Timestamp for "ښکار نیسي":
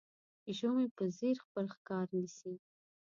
1.75-2.53